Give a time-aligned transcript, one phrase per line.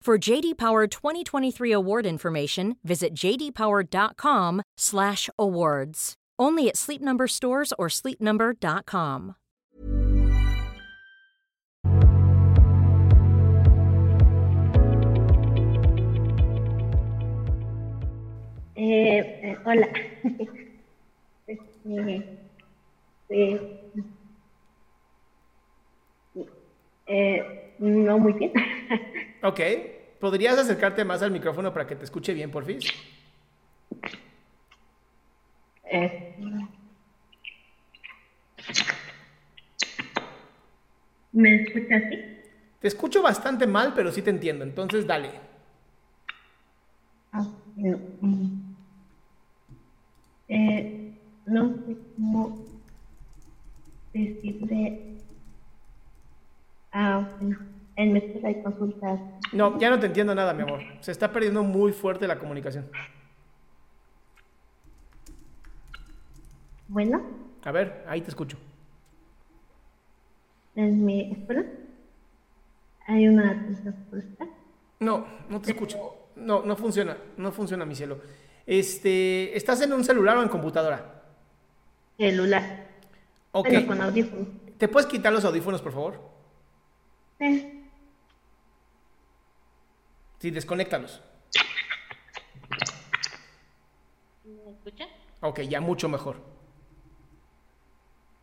[0.00, 6.14] For JD Power 2023 award information, visit jdpower.com/awards.
[6.38, 9.34] Only at Sleep Number stores or sleepnumber.com.
[18.76, 19.88] Eh, eh, hola.
[21.48, 22.38] Este,
[23.28, 23.80] eh,
[27.08, 28.52] eh, no muy bien.
[29.42, 29.60] Ok.
[30.20, 32.80] ¿Podrías acercarte más al micrófono para que te escuche bien, por fin?
[35.84, 36.36] Eh,
[41.32, 42.16] ¿Me escuchas así?
[42.80, 44.64] Te escucho bastante mal, pero sí te entiendo.
[44.64, 45.30] Entonces, dale.
[47.32, 47.98] Ah, no.
[48.20, 48.74] mm.
[50.48, 51.12] Eh,
[51.46, 52.58] no sé cómo
[54.12, 55.16] decirle.
[56.92, 57.77] Ah, bueno.
[57.98, 59.18] En escuela hay consultas.
[59.52, 60.80] No, ya no te entiendo nada, mi amor.
[61.00, 62.88] Se está perdiendo muy fuerte la comunicación.
[66.86, 67.20] Bueno,
[67.64, 68.56] A ver, ahí te escucho.
[70.76, 71.64] en mi escuela
[73.08, 74.46] hay una consulta.
[75.00, 75.98] No, no te escucho.
[76.36, 77.16] No, no funciona.
[77.36, 78.20] No funciona, mi cielo.
[78.64, 81.14] Este, ¿estás en un celular o en computadora?
[82.16, 82.86] celular.
[83.52, 83.68] Ok.
[83.70, 84.46] Bueno, con audífonos.
[84.78, 86.20] ¿Te puedes quitar los audífonos, por favor?
[87.40, 87.77] Sí.
[90.40, 91.22] Sí, desconéctalos.
[94.44, 95.06] ¿Me escucha?
[95.40, 96.36] Ok, ya mucho mejor.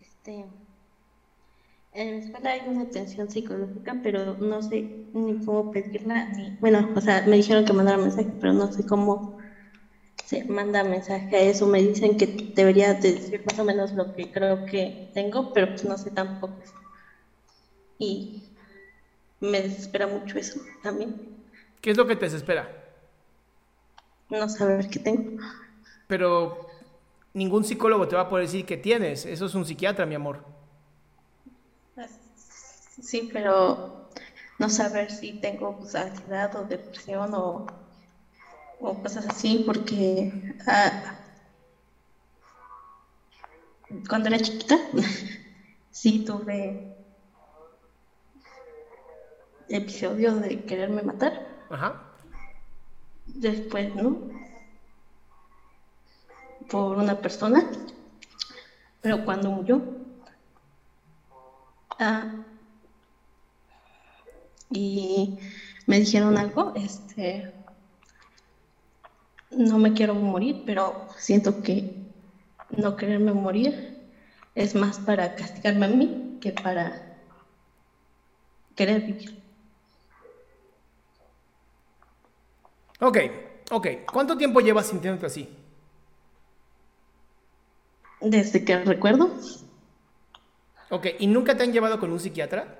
[0.00, 0.46] Este,
[1.92, 6.92] en la escuela hay una atención psicológica, pero no sé ni cómo pedirla, ni, bueno,
[6.94, 9.32] o sea, me dijeron que mandara mensaje, pero no sé cómo
[10.26, 11.66] se manda mensaje a eso.
[11.66, 15.68] Me dicen que debería de decir más o menos lo que creo que tengo, pero
[15.68, 16.54] pues no sé tampoco.
[17.98, 18.42] Y
[19.40, 21.33] me desespera mucho eso también,
[21.84, 22.66] ¿Qué es lo que te desespera?
[24.30, 25.38] no saber qué tengo.
[26.06, 26.66] Pero
[27.34, 29.26] ningún psicólogo te va a poder decir que tienes.
[29.26, 30.42] Eso es un psiquiatra, mi amor.
[33.02, 34.08] Sí, pero
[34.58, 37.66] no saber si tengo pues, ansiedad o depresión o,
[38.80, 40.32] o cosas así, porque
[40.66, 41.16] ah,
[44.08, 44.78] cuando era chiquita
[45.90, 46.96] sí tuve
[49.68, 51.53] episodio de quererme matar.
[51.74, 51.92] Ajá.
[53.26, 54.16] Después, ¿no?
[56.70, 57.68] Por una persona,
[59.00, 59.82] pero cuando murió,
[61.98, 62.30] ah,
[64.70, 65.36] y
[65.86, 67.52] me dijeron algo, este,
[69.50, 71.92] no me quiero morir, pero siento que
[72.70, 73.98] no quererme morir
[74.54, 77.18] es más para castigarme a mí que para
[78.76, 79.43] querer vivir.
[83.08, 83.18] Ok,
[83.70, 83.86] ok.
[84.12, 85.48] ¿Cuánto tiempo llevas sintiéndote así?
[88.20, 89.30] Desde que recuerdo,
[90.88, 92.78] Ok, ¿y nunca te han llevado con un psiquiatra?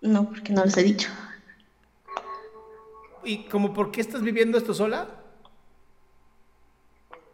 [0.00, 1.08] no, porque no les he dicho.
[3.24, 5.08] ¿Y como por qué estás viviendo esto sola?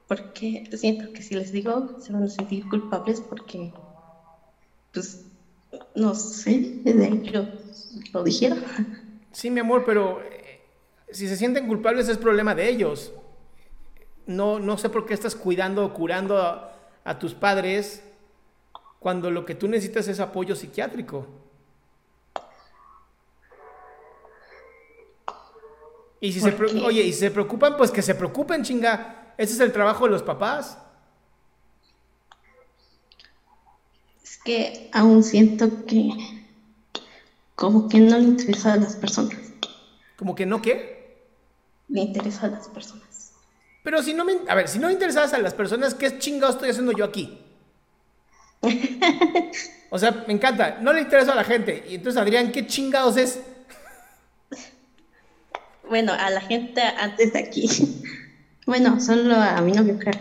[0.07, 3.73] Porque siento que si les digo se van a sentir culpables porque,
[4.93, 5.25] pues,
[5.95, 7.49] no sé, de ellos
[8.13, 8.63] lo dijeron.
[9.33, 10.21] Sí, mi amor, pero
[11.13, 13.13] si se sienten culpables es problema de ellos.
[14.27, 18.03] No, no sé por qué estás cuidando o curando a, a tus padres
[18.99, 21.27] cuando lo que tú necesitas es apoyo psiquiátrico.
[26.21, 26.55] Y si se
[26.85, 29.35] oye, y si se preocupan, pues que se preocupen, chinga.
[29.37, 30.79] Ese es el trabajo de los papás.
[34.23, 36.11] Es que aún siento que
[37.57, 39.37] como que no le interesa a las personas.
[40.17, 40.92] Como que no qué.
[41.93, 43.33] Le interesa a las personas.
[43.85, 46.57] Pero si no me, a ver, si no me interesas a las personas, ¿qué chingados
[46.57, 47.39] estoy haciendo yo aquí?
[49.95, 51.85] O sea, me encanta, no le interesa a la gente.
[51.87, 53.41] Y entonces, Adrián, ¿qué chingados es?
[55.87, 57.69] Bueno, a la gente antes de aquí.
[58.65, 60.21] Bueno, solo a mi novio, claro.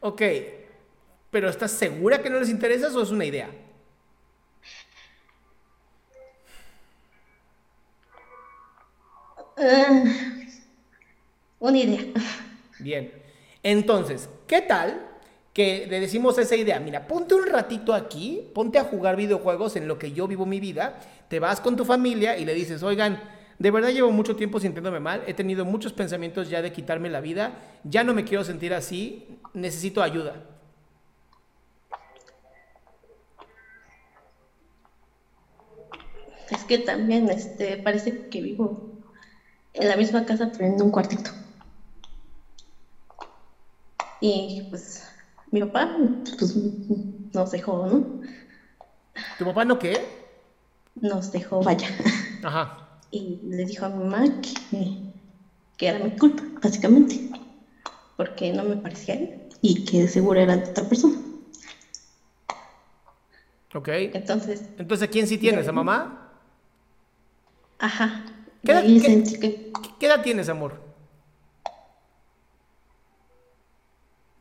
[0.00, 0.22] Ok,
[1.30, 3.48] pero ¿estás segura que no les interesas o es una idea?
[9.60, 10.04] Ah,
[11.58, 12.04] una idea.
[12.78, 13.12] Bien.
[13.62, 15.06] Entonces, ¿qué tal
[15.52, 16.80] que le decimos esa idea?
[16.80, 20.60] Mira, ponte un ratito aquí, ponte a jugar videojuegos en lo que yo vivo mi
[20.60, 20.98] vida,
[21.28, 23.20] te vas con tu familia y le dices, oigan,
[23.58, 27.20] de verdad llevo mucho tiempo sintiéndome mal, he tenido muchos pensamientos ya de quitarme la
[27.20, 27.52] vida,
[27.84, 30.42] ya no me quiero sentir así, necesito ayuda.
[36.50, 38.89] Es que también este, parece que vivo
[39.74, 41.30] en la misma casa, pero en un cuartito.
[44.20, 45.06] Y pues
[45.50, 45.96] mi papá
[46.38, 48.20] pues, nos dejó, ¿no?
[49.38, 50.06] ¿Tu papá no qué?
[51.00, 51.88] Nos dejó, vaya.
[52.42, 52.88] Ajá.
[53.10, 55.12] Y le dijo a mi mamá que,
[55.76, 57.30] que era mi culpa, básicamente,
[58.16, 61.16] porque no me parecía él y que de seguro era de otra persona.
[63.74, 63.88] Ok.
[63.88, 65.66] Entonces, Entonces, ¿a quién sí tienes?
[65.68, 66.28] ¿A mamá?
[67.78, 68.24] ajá.
[68.64, 70.80] ¿Qué edad- ahí qué- sentí que ¿Qué edad tienes, amor?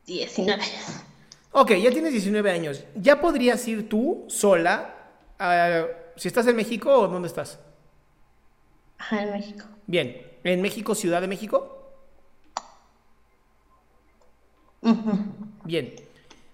[0.06, 1.04] 19 años.
[1.52, 2.84] Ok, ya tienes 19 años.
[2.96, 4.96] ¿Ya podrías ir tú sola?
[5.42, 5.86] a-
[6.18, 7.60] si estás en México o dónde estás?
[8.98, 9.66] Ajá, en México.
[9.88, 11.76] Bien, ¿en México, Ciudad de México?
[15.64, 15.96] Bien.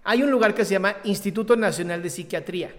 [0.04, 2.76] Hay un lugar que se llama Instituto Nacional de Psiquiatría.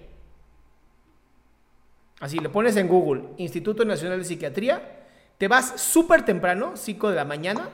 [2.20, 5.02] Así, lo pones en Google, Instituto Nacional de Psiquiatría.
[5.38, 7.68] Te vas súper temprano, 5 de la mañana.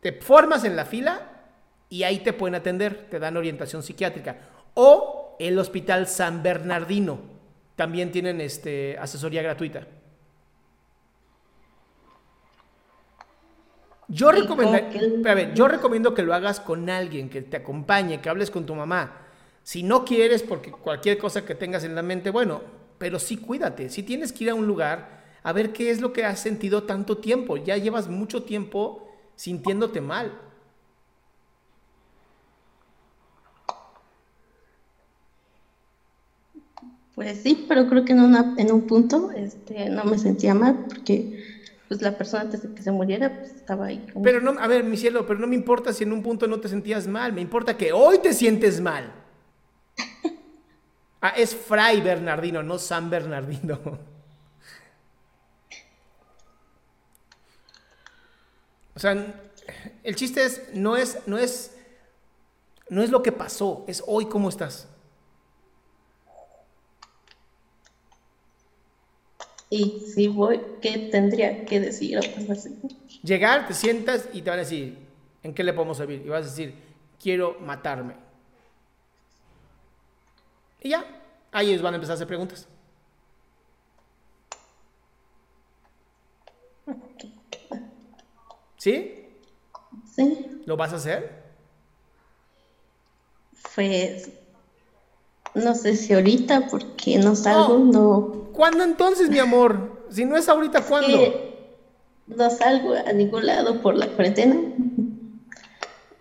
[0.00, 1.22] Te formas en la fila
[1.88, 4.36] y ahí te pueden atender, te dan orientación psiquiátrica.
[4.74, 7.18] O el Hospital San Bernardino.
[7.74, 9.86] También tienen este, asesoría gratuita.
[14.08, 17.28] Yo, Y recomenda- como que- pero a ver, yo recomiendo que lo hagas con alguien,
[17.28, 19.12] que te acompañe, que hables con tu mamá.
[19.62, 22.62] Si no quieres, porque cualquier cosa que tengas en la mente, bueno,
[22.98, 23.88] pero sí cuídate.
[23.90, 26.82] Si tienes que ir a un lugar a ver qué es lo que has sentido
[26.82, 27.56] tanto tiempo.
[27.56, 30.32] Ya llevas mucho tiempo sintiéndote mal.
[37.14, 40.84] Pues sí, pero creo que en, una, en un punto este, no me sentía mal
[40.88, 41.42] porque
[41.88, 44.06] pues la persona antes de que se muriera pues, estaba ahí.
[44.12, 46.46] como- Pero no, a ver, mi cielo, pero no me importa si en un punto
[46.46, 49.12] no te sentías mal, me importa que hoy te sientes mal.
[51.20, 53.80] Ah, es Fray Bernardino, no San Bernardino.
[58.94, 59.40] O sea,
[60.02, 61.76] el chiste es, no es, no es,
[62.88, 64.88] no es lo que pasó, es hoy cómo estás.
[69.70, 72.18] Y si voy, ¿qué tendría que decir?
[73.22, 74.98] Llegar, te sientas y te van a decir,
[75.42, 76.22] ¿en qué le podemos servir?
[76.24, 76.74] Y vas a decir,
[77.22, 78.27] quiero matarme.
[80.80, 81.04] Y ya,
[81.52, 82.68] ahí ellos van a empezar a hacer preguntas.
[88.76, 89.26] ¿Sí?
[90.14, 91.48] Sí, ¿Lo vas a hacer?
[93.74, 94.30] pues
[95.54, 100.04] no sé si ahorita porque no salgo, no, ¿Cuándo entonces, mi amor?
[100.10, 101.16] Si no es ahorita, ¿cuándo?
[102.26, 104.56] no salgo a ningún lado por la cuarentena.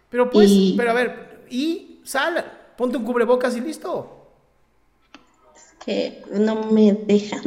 [0.10, 4.17] Pero pues, Y- pero a ver, y sal, ponte un cubrebocas y listo.
[5.88, 7.42] Que no me dejan.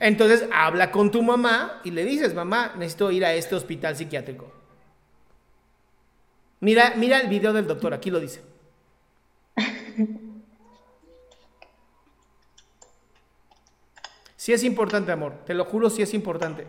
[0.00, 4.50] Entonces habla con tu mamá y le dices, mamá, necesito ir a este hospital psiquiátrico.
[6.58, 8.42] Mira, mira el video del doctor, aquí lo dice.
[14.34, 16.66] Sí es importante, amor, te lo juro, sí es importante.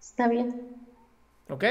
[0.00, 0.76] Está bien,
[1.48, 1.64] ¿Ok?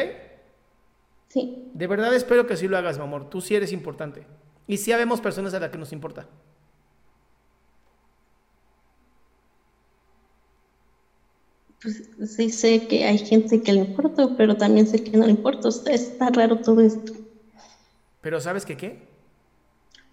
[1.30, 1.72] Sí.
[1.74, 3.30] De verdad espero que sí lo hagas, mi amor.
[3.30, 4.26] Tú sí eres importante.
[4.68, 6.28] Y sí habemos personas a las que nos importa.
[11.82, 15.32] Pues sí sé que hay gente que le importa, pero también sé que no le
[15.32, 15.70] importa.
[15.70, 17.14] O sea, está raro todo esto.
[18.22, 19.08] Pero ¿sabes qué qué?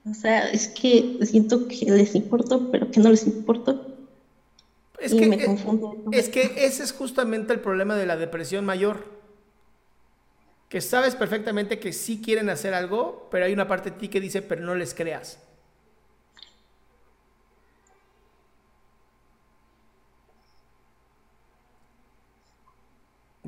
[0.09, 3.97] O sea, es que siento que les importo, pero que no les importo.
[5.01, 6.05] Es y que, me es, confundo.
[6.13, 9.16] es que ese es justamente el problema de la depresión mayor.
[10.77, 14.21] Que sabes perfectamente que sí quieren hacer algo, pero hay una parte de ti que
[14.21, 15.43] dice, pero no les creas.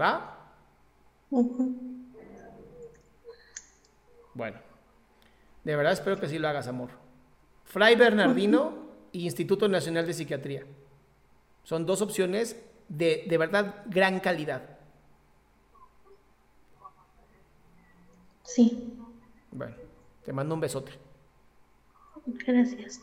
[0.01, 0.39] ¿Va?
[4.33, 4.59] Bueno,
[5.65, 6.89] de verdad espero que sí lo hagas, amor.
[7.65, 10.65] Fray Bernardino y Instituto Nacional de Psiquiatría.
[11.63, 12.57] Son dos opciones
[12.89, 14.78] de, de verdad gran calidad.
[18.55, 18.95] Sí,
[19.53, 19.75] Bueno,
[20.25, 20.93] te mando un besote.
[22.47, 23.01] gracias.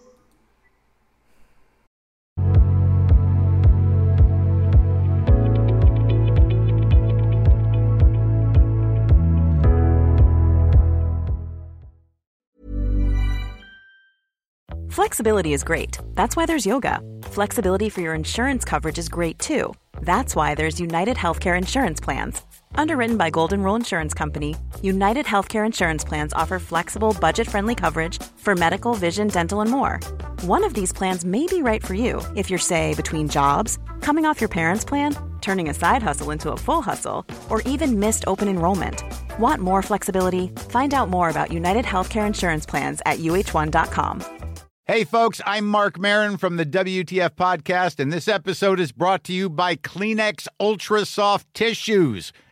[14.90, 15.98] Flexibility is great.
[16.16, 17.02] That's why there's yoga.
[17.24, 19.74] Flexibility for your insurance coverage is great too.
[20.02, 22.42] That's why there's United Healthcare Insurance Plans.
[22.78, 28.22] Underwritten by Golden Rule Insurance Company, United Healthcare Insurance Plans offer flexible, budget friendly coverage
[28.38, 30.00] for medical, vision, dental, and more.
[30.42, 34.26] One of these plans may be right for you if you're, say, between jobs, coming
[34.26, 38.24] off your parents' plan, turning a side hustle into a full hustle, or even missed
[38.28, 39.04] open enrollment.
[39.40, 40.48] Want more flexibility?
[40.70, 44.24] Find out more about United Healthcare Insurance Plans at uh1.com.
[44.88, 49.34] Hey, folks, I'm Mark Marin from the WTF Podcast, and this episode is brought to
[49.34, 52.32] you by Kleenex Ultra Soft Tissues,